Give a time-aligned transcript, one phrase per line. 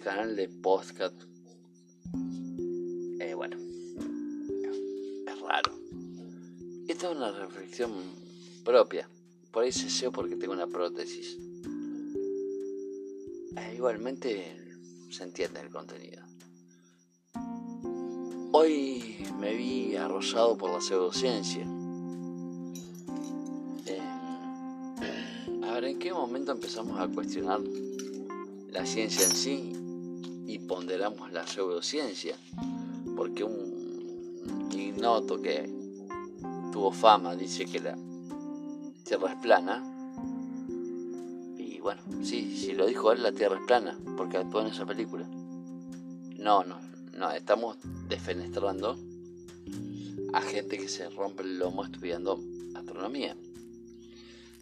[0.00, 1.20] canal de podcast.
[3.20, 3.56] Eh, bueno,
[5.26, 5.72] es raro.
[6.86, 7.90] Esta es una reflexión
[8.64, 9.08] propia.
[9.50, 11.36] Por ahí se sé porque tengo una prótesis.
[13.56, 14.56] Eh, igualmente
[15.10, 16.22] se entiende el contenido.
[18.52, 21.66] Hoy me vi arrollado por la pseudociencia.
[26.28, 27.58] Momento empezamos a cuestionar
[28.70, 29.72] la ciencia en sí
[30.46, 32.36] y ponderamos la pseudociencia?
[33.16, 35.72] Porque un ignoto que
[36.70, 37.96] tuvo fama dice que la
[39.04, 39.82] Tierra es plana.
[41.56, 44.84] Y bueno, sí, si lo dijo él, la Tierra es plana, porque actuó en esa
[44.84, 45.26] película.
[46.36, 46.78] No, no,
[47.16, 48.98] no, estamos defenestrando
[50.34, 52.38] a gente que se rompe el lomo estudiando
[52.74, 53.34] astronomía.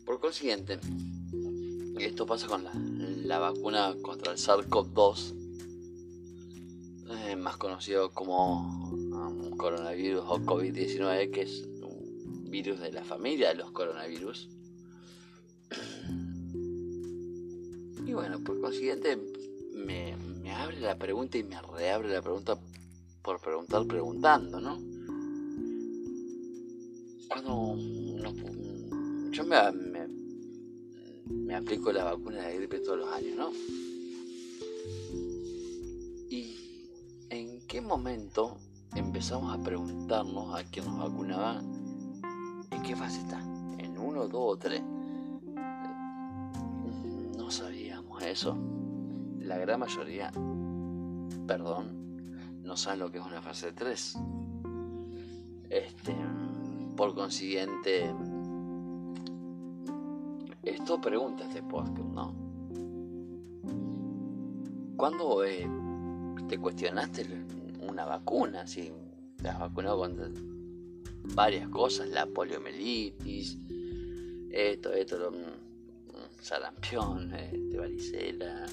[0.04, 0.78] Por consiguiente,
[2.04, 5.34] esto pasa con la, vacuna contra el SARS-CoV-2,
[7.28, 13.48] eh, más conocido como um, coronavirus o COVID-19, que es un virus de la familia
[13.48, 14.48] de los coronavirus.
[18.06, 19.16] Y bueno, por consiguiente,
[19.74, 22.58] me, me abre la pregunta y me reabre la pregunta
[23.22, 24.78] por preguntar preguntando, ¿no?
[27.28, 27.76] Cuando
[29.32, 29.95] yo me,
[31.26, 33.50] me, aplico la vacuna de gripe todos los años, ¿no?
[36.30, 36.56] ¿Y
[37.30, 38.56] en qué momento
[38.94, 41.60] empezamos a preguntarnos a quién nos vacunaba
[42.70, 43.40] en qué fase está?
[43.78, 44.82] ¿En uno, dos o tres?
[47.36, 48.56] No sabíamos eso
[49.46, 50.32] la gran mayoría,
[51.46, 54.18] perdón, no saben lo que es una fase 3.
[55.70, 56.16] Este,
[56.96, 58.12] por consiguiente,
[60.66, 62.34] esto pregunta este podcast, ¿no?
[64.96, 65.68] ¿Cuándo eh,
[66.48, 67.26] te cuestionaste
[67.80, 68.66] una vacuna?
[68.66, 68.92] Si
[69.40, 70.28] te has vacunado contra
[71.34, 73.58] varias cosas, la poliomielitis,
[74.50, 75.32] esto, esto, lo,
[76.40, 78.66] sarampión, este, varicela,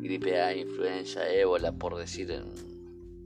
[0.00, 2.42] gripe A, influenza, ébola, por decir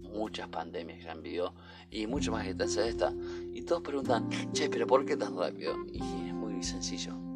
[0.03, 1.55] muchas pandemias que han vivido
[1.91, 3.13] y mucho más que esta.
[3.55, 5.75] Y todos preguntan, che, pero ¿por qué tan rápido?
[5.93, 7.28] Y es muy sencillo.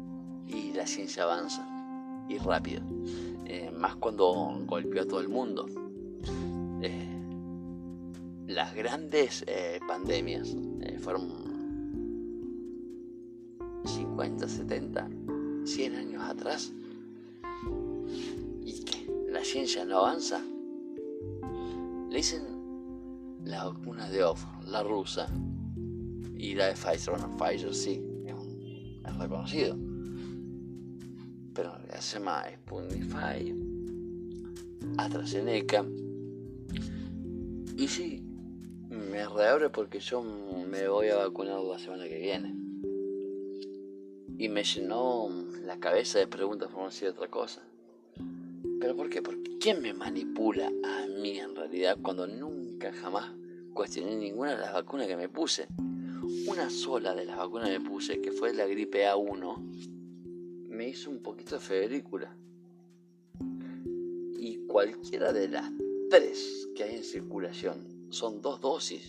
[0.53, 1.67] Y la ciencia avanza
[2.29, 2.81] y rápido.
[3.45, 4.31] Eh, más cuando
[4.65, 5.65] golpeó a todo el mundo.
[6.81, 7.09] Eh,
[8.47, 10.55] las grandes eh, pandemias
[10.99, 11.29] fueron
[13.85, 15.09] 50, 70
[15.65, 16.73] 100 años atrás
[18.65, 20.41] y que la ciencia no avanza.
[22.09, 22.43] Le dicen
[23.43, 25.27] la vacuna de Off, la rusa,
[26.37, 27.13] y la de Pfizer.
[27.13, 29.77] Bueno, Pfizer sí, es, reconocido.
[31.53, 33.03] Pero la llama Sputnik
[34.97, 35.85] AstraZeneca.
[37.77, 38.23] Y sí,
[38.89, 42.55] me reabre porque yo me voy a vacunar la semana que viene.
[44.37, 45.29] Y me llenó
[45.63, 47.61] la cabeza de preguntas por no decir otra cosa.
[48.79, 49.21] ¿Pero por qué?
[49.59, 53.31] ¿quién me manipula a mí en realidad cuando nunca jamás
[53.73, 55.67] cuestioné ninguna de las vacunas que me puse?
[56.47, 59.92] Una sola de las vacunas que me puse, que fue la gripe A1,
[60.73, 62.29] me hizo un poquito de.
[64.37, 65.71] Y cualquiera de las
[66.09, 69.07] tres que hay en circulación son dos dosis.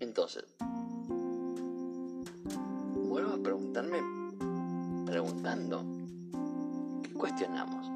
[0.00, 0.44] Entonces,
[2.96, 3.98] vuelvo a preguntarme
[5.06, 5.84] preguntando,
[7.02, 7.86] ¿qué cuestionamos?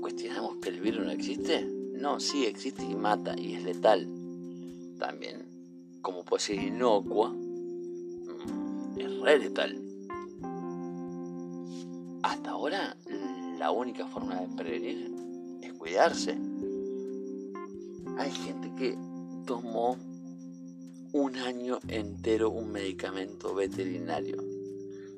[0.00, 1.64] ¿Cuestionamos que el virus no existe?
[1.94, 4.06] No, sí existe y mata y es letal.
[4.98, 5.46] También,
[6.02, 9.87] como puede ser inocua, mm, es re letal.
[12.48, 12.96] Ahora,
[13.58, 15.10] la única forma de prevenir
[15.62, 16.36] es cuidarse.
[18.18, 18.98] Hay gente que
[19.46, 19.96] tomó
[21.12, 24.58] un año entero un medicamento veterinario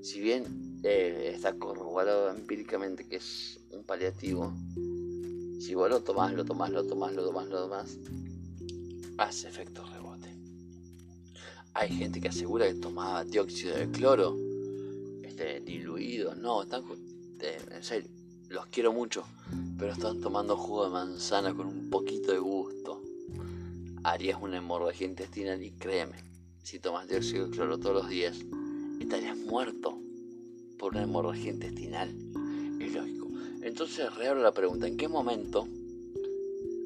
[0.03, 4.53] si bien eh, está corroborado empíricamente que es un paliativo,
[5.61, 7.99] si vos lo tomás, lo tomás, lo tomás, lo tomás, lo tomás,
[9.19, 10.35] hace efecto rebote.
[11.75, 14.37] Hay gente que asegura que tomaba dióxido de cloro,
[15.23, 16.83] este, diluido, no, están,
[18.49, 19.25] los quiero mucho,
[19.79, 23.03] pero están tomando jugo de manzana con un poquito de gusto.
[24.03, 26.17] Harías una hemorragia intestinal y créeme,
[26.63, 28.39] si tomas dióxido de cloro todos los días,
[29.01, 29.99] estarías muerto
[30.79, 32.09] por una hemorragia intestinal.
[32.81, 33.29] Es lógico.
[33.63, 35.69] Entonces reabro la pregunta, ¿en qué momento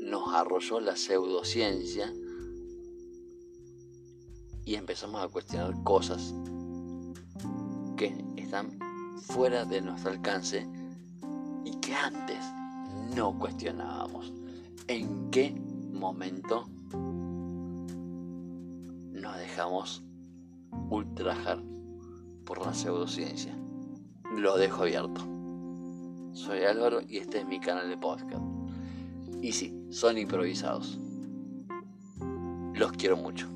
[0.00, 2.12] nos arrolló la pseudociencia
[4.64, 6.34] y empezamos a cuestionar cosas
[7.96, 8.78] que están
[9.16, 10.66] fuera de nuestro alcance
[11.64, 12.44] y que antes
[13.14, 14.32] no cuestionábamos.
[14.88, 15.54] ¿En qué
[15.92, 16.68] momento
[19.12, 20.04] nos dejamos
[20.90, 21.62] ultrajar
[22.44, 23.56] por la pseudociencia?
[24.36, 25.22] Lo dejo abierto.
[26.32, 28.42] Soy Álvaro y este es mi canal de podcast.
[29.40, 30.98] Y sí, son improvisados.
[32.74, 33.53] Los quiero mucho.